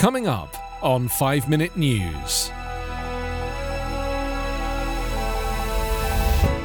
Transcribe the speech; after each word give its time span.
Coming 0.00 0.28
up 0.28 0.56
on 0.82 1.08
5 1.08 1.50
Minute 1.50 1.76
News. 1.76 2.50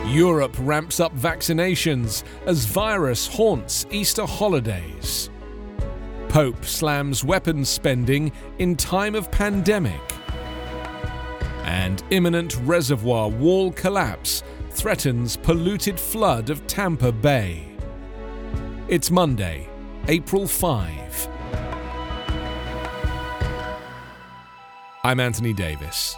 Europe 0.05 0.55
ramps 0.59 1.01
up 1.01 1.13
vaccinations 1.17 2.23
as 2.45 2.63
virus 2.63 3.27
haunts 3.27 3.85
Easter 3.91 4.25
holidays. 4.25 5.29
Pope 6.29 6.63
slams 6.63 7.25
weapons 7.25 7.67
spending 7.67 8.31
in 8.59 8.77
time 8.77 9.15
of 9.15 9.29
pandemic. 9.31 9.99
And 11.65 12.01
imminent 12.11 12.55
reservoir 12.61 13.27
wall 13.27 13.73
collapse 13.73 14.43
threatens 14.69 15.35
polluted 15.35 15.99
flood 15.99 16.49
of 16.49 16.65
Tampa 16.67 17.11
Bay. 17.11 17.67
It's 18.87 19.11
Monday, 19.11 19.67
April 20.07 20.47
5. 20.47 21.34
I'm 25.05 25.19
Anthony 25.19 25.53
Davis. 25.53 26.17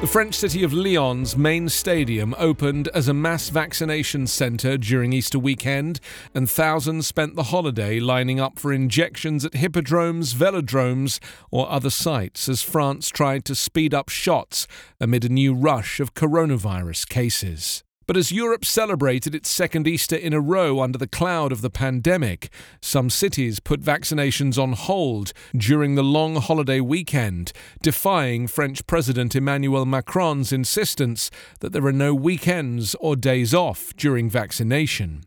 The 0.00 0.08
French 0.08 0.36
city 0.36 0.62
of 0.62 0.72
Lyon's 0.72 1.36
main 1.36 1.68
stadium 1.68 2.32
opened 2.38 2.86
as 2.94 3.08
a 3.08 3.12
mass 3.12 3.48
vaccination 3.48 4.28
centre 4.28 4.78
during 4.78 5.12
Easter 5.12 5.40
weekend, 5.40 5.98
and 6.32 6.48
thousands 6.48 7.08
spent 7.08 7.34
the 7.34 7.50
holiday 7.50 7.98
lining 7.98 8.38
up 8.38 8.60
for 8.60 8.72
injections 8.72 9.44
at 9.44 9.54
hippodromes, 9.54 10.32
velodromes, 10.32 11.18
or 11.50 11.68
other 11.68 11.90
sites 11.90 12.48
as 12.48 12.62
France 12.62 13.08
tried 13.08 13.44
to 13.46 13.56
speed 13.56 13.92
up 13.92 14.08
shots 14.08 14.68
amid 15.00 15.24
a 15.24 15.28
new 15.28 15.52
rush 15.52 15.98
of 15.98 16.14
coronavirus 16.14 17.08
cases. 17.08 17.82
But 18.06 18.16
as 18.16 18.32
Europe 18.32 18.64
celebrated 18.64 19.34
its 19.34 19.50
second 19.50 19.86
Easter 19.88 20.16
in 20.16 20.32
a 20.32 20.40
row 20.40 20.80
under 20.80 20.98
the 20.98 21.06
cloud 21.06 21.52
of 21.52 21.62
the 21.62 21.70
pandemic, 21.70 22.50
some 22.82 23.08
cities 23.08 23.60
put 23.60 23.80
vaccinations 23.80 24.62
on 24.62 24.72
hold 24.72 25.32
during 25.56 25.94
the 25.94 26.04
long 26.04 26.36
holiday 26.36 26.80
weekend, 26.80 27.52
defying 27.82 28.46
French 28.46 28.86
President 28.86 29.34
Emmanuel 29.34 29.86
Macron's 29.86 30.52
insistence 30.52 31.30
that 31.60 31.72
there 31.72 31.86
are 31.86 31.92
no 31.92 32.14
weekends 32.14 32.94
or 33.00 33.16
days 33.16 33.54
off 33.54 33.94
during 33.96 34.28
vaccination. 34.28 35.24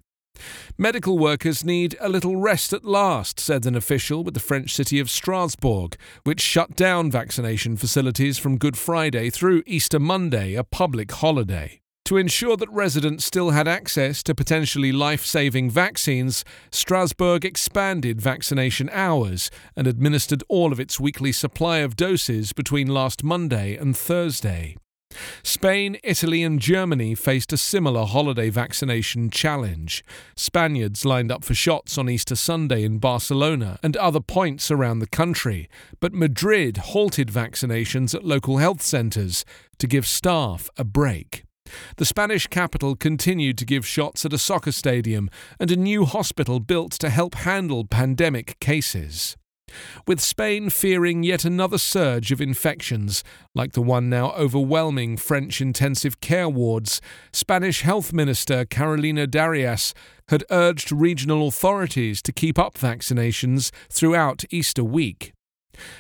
Medical 0.78 1.18
workers 1.18 1.66
need 1.66 1.96
a 2.00 2.10
little 2.10 2.38
rest 2.38 2.72
at 2.72 2.86
last, 2.86 3.40
said 3.40 3.66
an 3.66 3.76
official 3.76 4.24
with 4.24 4.36
the 4.36 4.40
French 4.40 4.76
city 4.76 5.00
of 5.00 5.10
Strasbourg, 5.10 5.98
which 6.26 6.42
shut 6.42 6.76
down 6.76 7.10
vaccination 7.10 7.76
facilities 7.76 8.38
from 8.38 8.60
Good 8.60 8.78
Friday 8.78 9.32
through 9.32 9.64
Easter 9.66 10.00
Monday, 10.00 10.54
a 10.54 10.64
public 10.64 11.12
holiday. 11.12 11.82
To 12.08 12.16
ensure 12.16 12.56
that 12.56 12.72
residents 12.72 13.26
still 13.26 13.50
had 13.50 13.68
access 13.68 14.24
to 14.24 14.34
potentially 14.34 14.94
life 14.94 15.26
saving 15.26 15.70
vaccines, 15.70 16.46
Strasbourg 16.72 17.44
expanded 17.44 18.22
vaccination 18.22 18.90
hours 18.94 19.52
and 19.76 19.88
administered 19.88 20.42
all 20.48 20.72
of 20.72 20.80
its 20.80 21.02
weekly 21.02 21.34
supply 21.34 21.80
of 21.80 21.98
doses 21.98 22.54
between 22.54 22.88
last 22.88 23.26
Monday 23.26 23.76
and 23.76 23.98
Thursday. 23.98 24.78
Spain, 25.44 25.98
Italy, 26.02 26.44
and 26.44 26.62
Germany 26.62 27.14
faced 27.14 27.52
a 27.52 27.58
similar 27.58 28.06
holiday 28.06 28.50
vaccination 28.50 29.30
challenge. 29.30 30.02
Spaniards 30.34 31.04
lined 31.04 31.30
up 31.30 31.44
for 31.44 31.56
shots 31.56 31.98
on 31.98 32.10
Easter 32.10 32.38
Sunday 32.38 32.86
in 32.86 33.00
Barcelona 33.00 33.80
and 33.84 33.98
other 33.98 34.22
points 34.22 34.72
around 34.72 35.00
the 35.00 35.08
country, 35.08 35.68
but 36.00 36.14
Madrid 36.14 36.78
halted 36.78 37.28
vaccinations 37.28 38.16
at 38.16 38.24
local 38.24 38.60
health 38.60 38.82
centres 38.82 39.44
to 39.78 39.88
give 39.88 40.08
staff 40.08 40.70
a 40.78 40.86
break. 40.86 41.44
The 41.98 42.06
Spanish 42.06 42.48
capital 42.48 42.96
continued 42.96 43.58
to 43.58 43.66
give 43.66 43.86
shots 43.86 44.26
at 44.26 44.34
a 44.34 44.38
soccer 44.38 44.72
stadium 44.72 45.30
and 45.60 45.72
a 45.72 45.76
new 45.76 46.06
hospital 46.06 46.60
built 46.60 46.92
to 46.94 47.10
help 47.10 47.36
handle 47.36 47.86
pandemic 47.86 48.60
cases. 48.60 49.36
With 50.08 50.22
Spain 50.22 50.70
fearing 50.70 51.24
yet 51.24 51.44
another 51.44 51.78
surge 51.78 52.32
of 52.32 52.42
infections, 52.42 53.24
like 53.54 53.74
the 53.74 53.82
one 53.82 54.10
now 54.10 54.32
overwhelming 54.32 55.18
French 55.18 55.60
intensive 55.62 56.22
care 56.22 56.50
wards, 56.50 57.02
Spanish 57.34 57.82
Health 57.82 58.14
Minister 58.14 58.66
Carolina 58.66 59.28
Darias 59.28 59.94
had 60.30 60.44
urged 60.50 60.92
regional 60.92 61.48
authorities 61.48 62.22
to 62.22 62.32
keep 62.32 62.58
up 62.58 62.76
vaccinations 62.76 63.72
throughout 63.90 64.44
Easter 64.52 64.84
week. 64.84 65.34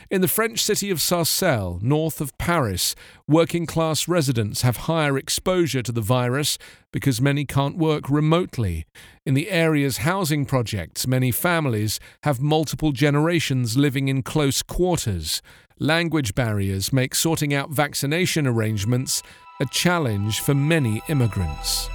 In 0.10 0.22
the 0.22 0.28
French 0.28 0.64
city 0.64 0.90
of 0.90 1.02
Sarcelles, 1.02 1.82
north 1.82 2.22
of 2.22 2.38
Paris, 2.38 2.96
working 3.28 3.66
class 3.66 4.08
residents 4.08 4.62
have 4.62 4.78
higher 4.78 5.18
exposure 5.18 5.82
to 5.82 5.92
the 5.92 6.02
virus 6.02 6.58
because 6.92 7.22
many 7.22 7.46
can't 7.46 7.78
work 7.78 8.10
remotely. 8.10 8.86
In 9.26 9.34
the 9.34 9.50
area's 9.50 9.98
housing 9.98 10.46
projects, 10.46 11.06
many 11.08 11.32
families 11.32 12.00
have 12.24 12.42
multiple 12.42 12.92
generations 12.92 13.78
living 13.78 14.08
in 14.08 14.24
close 14.24 14.62
quarters. 14.62 15.42
Language 15.80 16.34
barriers 16.34 16.92
make 16.92 17.14
sorting 17.14 17.54
out 17.54 17.70
vaccination 17.70 18.48
arrangements 18.48 19.22
a 19.60 19.66
challenge 19.66 20.40
for 20.40 20.54
many 20.54 21.02
immigrants. 21.08 21.90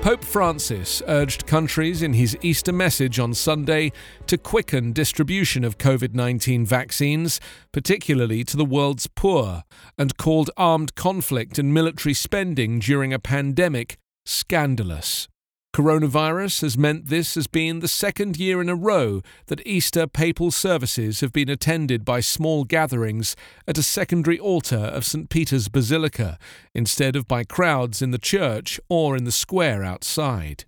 Pope 0.00 0.22
Francis 0.24 1.02
urged 1.08 1.44
countries 1.46 2.02
in 2.02 2.12
his 2.12 2.38
Easter 2.40 2.72
message 2.72 3.18
on 3.18 3.34
Sunday 3.34 3.90
to 4.28 4.38
quicken 4.38 4.92
distribution 4.92 5.64
of 5.64 5.76
COVID 5.76 6.14
19 6.14 6.64
vaccines, 6.64 7.40
particularly 7.72 8.44
to 8.44 8.56
the 8.56 8.64
world's 8.64 9.08
poor, 9.08 9.64
and 9.98 10.16
called 10.16 10.50
armed 10.56 10.94
conflict 10.94 11.58
and 11.58 11.74
military 11.74 12.14
spending 12.14 12.78
during 12.78 13.12
a 13.12 13.18
pandemic 13.18 13.98
scandalous. 14.24 15.28
Coronavirus 15.78 16.62
has 16.62 16.76
meant 16.76 17.06
this 17.06 17.36
has 17.36 17.46
been 17.46 17.78
the 17.78 17.86
second 17.86 18.36
year 18.36 18.60
in 18.60 18.68
a 18.68 18.74
row 18.74 19.22
that 19.46 19.64
Easter 19.64 20.08
papal 20.08 20.50
services 20.50 21.20
have 21.20 21.32
been 21.32 21.48
attended 21.48 22.04
by 22.04 22.18
small 22.18 22.64
gatherings 22.64 23.36
at 23.68 23.78
a 23.78 23.82
secondary 23.84 24.40
altar 24.40 24.74
of 24.74 25.04
St. 25.04 25.30
Peter's 25.30 25.68
Basilica, 25.68 26.36
instead 26.74 27.14
of 27.14 27.28
by 27.28 27.44
crowds 27.44 28.02
in 28.02 28.10
the 28.10 28.18
church 28.18 28.80
or 28.88 29.16
in 29.16 29.22
the 29.22 29.30
square 29.30 29.84
outside. 29.84 30.64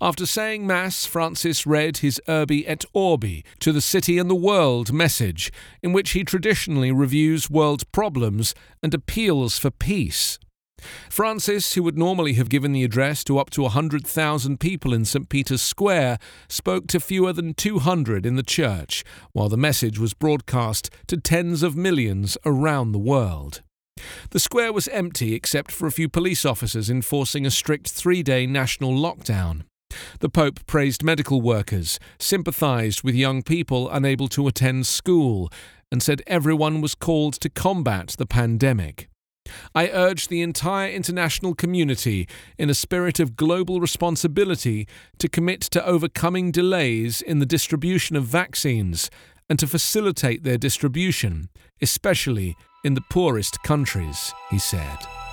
After 0.00 0.26
saying 0.26 0.66
Mass, 0.66 1.06
Francis 1.06 1.64
read 1.64 1.98
his 1.98 2.20
Urbi 2.26 2.64
et 2.66 2.84
Orbi 2.92 3.44
to 3.60 3.70
the 3.70 3.80
city 3.80 4.18
and 4.18 4.28
the 4.28 4.34
world 4.34 4.92
message, 4.92 5.52
in 5.80 5.92
which 5.92 6.10
he 6.10 6.24
traditionally 6.24 6.90
reviews 6.90 7.48
world 7.48 7.84
problems 7.92 8.52
and 8.82 8.92
appeals 8.92 9.60
for 9.60 9.70
peace. 9.70 10.40
Francis, 11.10 11.74
who 11.74 11.82
would 11.82 11.98
normally 11.98 12.34
have 12.34 12.48
given 12.48 12.72
the 12.72 12.84
address 12.84 13.24
to 13.24 13.38
up 13.38 13.50
to 13.50 13.62
100,000 13.62 14.60
people 14.60 14.92
in 14.92 15.04
St. 15.04 15.28
Peter's 15.28 15.62
Square, 15.62 16.18
spoke 16.48 16.86
to 16.88 17.00
fewer 17.00 17.32
than 17.32 17.54
200 17.54 18.26
in 18.26 18.36
the 18.36 18.42
church, 18.42 19.04
while 19.32 19.48
the 19.48 19.56
message 19.56 19.98
was 19.98 20.14
broadcast 20.14 20.90
to 21.06 21.16
tens 21.16 21.62
of 21.62 21.76
millions 21.76 22.36
around 22.44 22.92
the 22.92 22.98
world. 22.98 23.62
The 24.30 24.40
square 24.40 24.72
was 24.72 24.88
empty 24.88 25.34
except 25.34 25.70
for 25.70 25.86
a 25.86 25.92
few 25.92 26.08
police 26.08 26.44
officers 26.44 26.90
enforcing 26.90 27.46
a 27.46 27.50
strict 27.50 27.88
three 27.90 28.22
day 28.22 28.46
national 28.46 28.92
lockdown. 28.92 29.62
The 30.20 30.28
Pope 30.28 30.66
praised 30.66 31.04
medical 31.04 31.40
workers, 31.40 31.98
sympathised 32.18 33.02
with 33.02 33.14
young 33.14 33.42
people 33.42 33.88
unable 33.88 34.28
to 34.28 34.48
attend 34.48 34.86
school, 34.86 35.50
and 35.92 36.02
said 36.02 36.22
everyone 36.26 36.80
was 36.80 36.94
called 36.94 37.34
to 37.34 37.48
combat 37.48 38.16
the 38.18 38.26
pandemic. 38.26 39.08
I 39.74 39.88
urge 39.88 40.28
the 40.28 40.42
entire 40.42 40.90
international 40.90 41.54
community, 41.54 42.28
in 42.58 42.70
a 42.70 42.74
spirit 42.74 43.20
of 43.20 43.36
global 43.36 43.80
responsibility, 43.80 44.86
to 45.18 45.28
commit 45.28 45.60
to 45.62 45.84
overcoming 45.84 46.50
delays 46.50 47.22
in 47.22 47.38
the 47.38 47.46
distribution 47.46 48.16
of 48.16 48.24
vaccines 48.24 49.10
and 49.48 49.58
to 49.58 49.66
facilitate 49.66 50.42
their 50.42 50.58
distribution, 50.58 51.48
especially 51.80 52.56
in 52.84 52.94
the 52.94 53.04
poorest 53.10 53.62
countries, 53.62 54.32
he 54.50 54.58
said. 54.58 55.23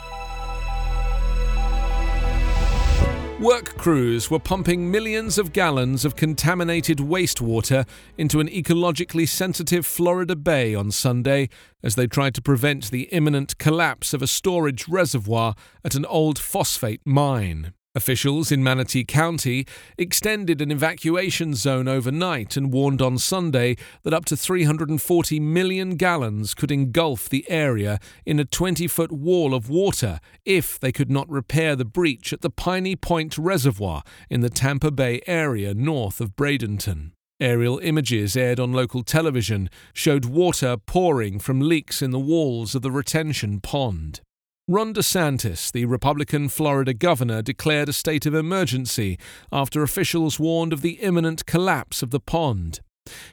Work 3.42 3.76
crews 3.76 4.30
were 4.30 4.38
pumping 4.38 4.92
millions 4.92 5.40
of 5.40 5.52
gallons 5.52 6.06
of 6.06 6.16
contaminated 6.16 7.00
wastewater 7.00 7.88
into 8.16 8.40
an 8.40 8.48
ecologically 8.48 9.28
sensitive 9.28 9.84
Florida 9.84 10.36
bay 10.36 10.76
on 10.76 10.92
Sunday 10.92 11.50
as 11.82 11.96
they 11.96 12.06
tried 12.06 12.36
to 12.36 12.42
prevent 12.44 12.92
the 12.92 13.06
imminent 13.06 13.58
collapse 13.58 14.14
of 14.14 14.22
a 14.22 14.28
storage 14.28 14.88
reservoir 14.88 15.56
at 15.84 15.96
an 15.96 16.06
old 16.06 16.38
phosphate 16.38 17.02
mine. 17.04 17.74
Officials 17.94 18.54
in 18.54 18.64
Manatee 18.64 19.04
County 19.04 19.68
extended 19.98 20.62
an 20.62 20.72
evacuation 20.72 21.54
zone 21.54 21.90
overnight 21.90 22.56
and 22.56 22.72
warned 22.72 23.02
on 23.02 23.18
Sunday 23.18 23.76
that 24.04 24.14
up 24.14 24.24
to 24.26 24.38
340 24.38 25.42
million 25.42 25.98
gallons 25.98 26.54
could 26.54 26.72
engulf 26.72 27.28
the 27.28 27.44
area 27.50 28.00
in 28.26 28.40
a 28.40 28.46
20 28.46 28.88
foot 28.88 29.12
wall 29.12 29.54
of 29.54 29.70
water 29.70 30.22
if 30.46 30.80
they 30.80 30.94
could 30.94 31.12
not 31.12 31.30
repair 31.30 31.76
the 31.76 31.84
breach 31.84 32.32
at 32.32 32.40
the 32.40 32.50
Piney 32.50 32.96
Point 32.96 33.38
Reservoir 33.38 34.04
in 34.30 34.40
the 34.40 34.50
Tampa 34.50 34.90
Bay 34.90 35.20
area 35.28 35.74
north 35.74 36.22
of 36.22 36.38
Bradenton. 36.38 37.12
Aerial 37.42 37.80
images 37.80 38.38
aired 38.38 38.60
on 38.60 38.72
local 38.72 39.04
television 39.04 39.70
showed 39.94 40.24
water 40.24 40.78
pouring 40.78 41.40
from 41.40 41.60
leaks 41.60 42.02
in 42.02 42.12
the 42.12 42.20
walls 42.20 42.74
of 42.74 42.84
the 42.84 42.92
retention 42.92 43.60
pond. 43.60 44.22
Ron 44.71 44.94
DeSantis, 44.94 45.69
the 45.69 45.83
Republican 45.83 46.47
Florida 46.47 46.94
governor, 46.94 47.41
declared 47.41 47.89
a 47.89 47.94
state 47.94 48.25
of 48.25 48.33
emergency 48.33 49.19
after 49.51 49.83
officials 49.83 50.39
warned 50.39 50.71
of 50.71 50.81
the 50.81 50.94
imminent 51.01 51.45
collapse 51.45 52.01
of 52.01 52.12
the 52.12 52.21
pond. 52.21 52.79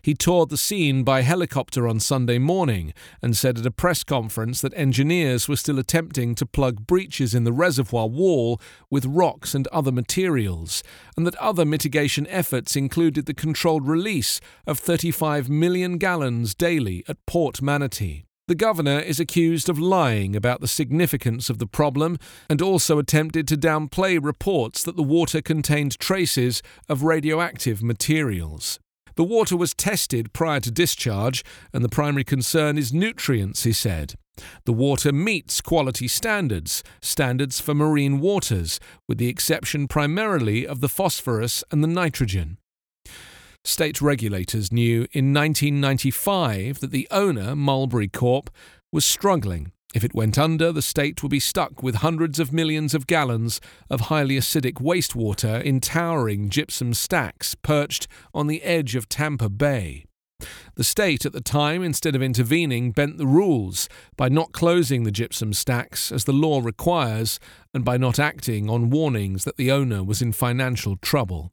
He 0.02 0.14
toured 0.14 0.48
the 0.48 0.56
scene 0.56 1.04
by 1.04 1.22
helicopter 1.22 1.86
on 1.86 2.00
Sunday 2.00 2.38
morning 2.38 2.92
and 3.22 3.36
said 3.36 3.56
at 3.56 3.66
a 3.66 3.70
press 3.70 4.02
conference 4.02 4.62
that 4.62 4.74
engineers 4.74 5.48
were 5.48 5.54
still 5.54 5.78
attempting 5.78 6.34
to 6.34 6.44
plug 6.44 6.88
breaches 6.88 7.36
in 7.36 7.44
the 7.44 7.52
reservoir 7.52 8.08
wall 8.08 8.60
with 8.90 9.06
rocks 9.06 9.54
and 9.54 9.68
other 9.68 9.92
materials, 9.92 10.82
and 11.16 11.24
that 11.24 11.36
other 11.36 11.64
mitigation 11.64 12.26
efforts 12.26 12.74
included 12.74 13.26
the 13.26 13.32
controlled 13.32 13.86
release 13.86 14.40
of 14.66 14.80
35 14.80 15.48
million 15.48 15.98
gallons 15.98 16.56
daily 16.56 17.04
at 17.06 17.24
Port 17.26 17.62
Manatee. 17.62 18.24
The 18.48 18.54
governor 18.54 18.98
is 18.98 19.20
accused 19.20 19.68
of 19.68 19.78
lying 19.78 20.34
about 20.34 20.62
the 20.62 20.68
significance 20.68 21.50
of 21.50 21.58
the 21.58 21.66
problem 21.66 22.16
and 22.48 22.62
also 22.62 22.98
attempted 22.98 23.46
to 23.48 23.58
downplay 23.58 24.18
reports 24.20 24.82
that 24.84 24.96
the 24.96 25.02
water 25.02 25.42
contained 25.42 25.98
traces 25.98 26.62
of 26.88 27.02
radioactive 27.02 27.82
materials. 27.82 28.80
The 29.16 29.24
water 29.24 29.54
was 29.54 29.74
tested 29.74 30.32
prior 30.32 30.60
to 30.60 30.70
discharge, 30.70 31.44
and 31.74 31.84
the 31.84 31.90
primary 31.90 32.24
concern 32.24 32.78
is 32.78 32.90
nutrients, 32.90 33.64
he 33.64 33.72
said. 33.74 34.14
The 34.64 34.72
water 34.72 35.12
meets 35.12 35.60
quality 35.60 36.08
standards, 36.08 36.82
standards 37.02 37.60
for 37.60 37.74
marine 37.74 38.18
waters, 38.18 38.80
with 39.06 39.18
the 39.18 39.28
exception 39.28 39.88
primarily 39.88 40.66
of 40.66 40.80
the 40.80 40.88
phosphorus 40.88 41.62
and 41.70 41.84
the 41.84 41.88
nitrogen. 41.88 42.56
State 43.68 44.00
regulators 44.00 44.72
knew 44.72 45.06
in 45.12 45.34
1995 45.34 46.80
that 46.80 46.90
the 46.90 47.06
owner, 47.10 47.54
Mulberry 47.54 48.08
Corp, 48.08 48.48
was 48.90 49.04
struggling. 49.04 49.72
If 49.94 50.02
it 50.02 50.14
went 50.14 50.38
under, 50.38 50.72
the 50.72 50.80
state 50.80 51.22
would 51.22 51.30
be 51.30 51.38
stuck 51.38 51.82
with 51.82 51.96
hundreds 51.96 52.40
of 52.40 52.50
millions 52.50 52.94
of 52.94 53.06
gallons 53.06 53.60
of 53.90 54.00
highly 54.00 54.36
acidic 54.36 54.76
wastewater 54.76 55.62
in 55.62 55.80
towering 55.80 56.48
gypsum 56.48 56.94
stacks 56.94 57.54
perched 57.56 58.08
on 58.32 58.46
the 58.46 58.62
edge 58.62 58.94
of 58.94 59.06
Tampa 59.06 59.50
Bay. 59.50 60.06
The 60.76 60.82
state 60.82 61.26
at 61.26 61.34
the 61.34 61.42
time, 61.42 61.82
instead 61.82 62.16
of 62.16 62.22
intervening, 62.22 62.92
bent 62.92 63.18
the 63.18 63.26
rules 63.26 63.86
by 64.16 64.30
not 64.30 64.52
closing 64.52 65.04
the 65.04 65.10
gypsum 65.10 65.52
stacks 65.52 66.10
as 66.10 66.24
the 66.24 66.32
law 66.32 66.60
requires 66.60 67.38
and 67.74 67.84
by 67.84 67.98
not 67.98 68.18
acting 68.18 68.70
on 68.70 68.88
warnings 68.88 69.44
that 69.44 69.58
the 69.58 69.70
owner 69.70 70.02
was 70.02 70.22
in 70.22 70.32
financial 70.32 70.96
trouble. 70.96 71.52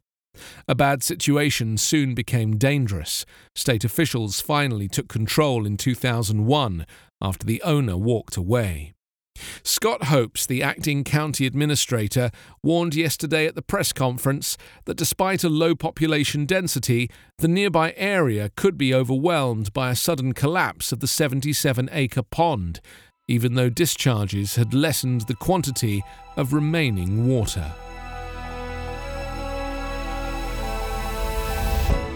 A 0.68 0.76
bad 0.76 1.04
situation 1.04 1.78
soon 1.78 2.14
became 2.14 2.58
dangerous. 2.58 3.26
State 3.56 3.84
officials 3.84 4.42
finally 4.42 4.88
took 4.88 5.08
control 5.08 5.66
in 5.66 5.78
2001 5.78 6.86
after 7.22 7.46
the 7.46 7.62
owner 7.64 7.98
walked 7.98 8.38
away. 8.38 8.94
Scott 9.64 10.06
Hopes, 10.06 10.46
the 10.46 10.64
acting 10.64 11.04
county 11.04 11.46
administrator, 11.46 12.32
warned 12.64 12.96
yesterday 12.96 13.46
at 13.46 13.56
the 13.56 13.62
press 13.62 13.92
conference 13.92 14.58
that 14.86 14.98
despite 14.98 15.44
a 15.44 15.50
low 15.50 15.76
population 15.76 16.46
density, 16.46 17.10
the 17.40 17.48
nearby 17.48 17.94
area 17.98 18.52
could 18.56 18.78
be 18.78 18.94
overwhelmed 18.94 19.74
by 19.74 19.92
a 19.92 19.96
sudden 19.96 20.34
collapse 20.34 20.92
of 20.92 21.00
the 21.00 21.08
77 21.08 21.90
acre 21.92 22.24
pond, 22.24 22.80
even 23.28 23.56
though 23.56 23.70
discharges 23.70 24.56
had 24.56 24.74
lessened 24.74 25.22
the 25.22 25.36
quantity 25.36 26.04
of 26.38 26.54
remaining 26.54 27.28
water. 27.28 27.74